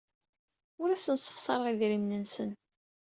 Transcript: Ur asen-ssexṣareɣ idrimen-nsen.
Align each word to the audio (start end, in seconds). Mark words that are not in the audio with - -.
Ur 0.81 0.89
asen-ssexṣareɣ 0.89 1.65
idrimen-nsen. 1.71 2.49